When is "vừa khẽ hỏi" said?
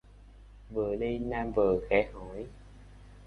1.51-2.45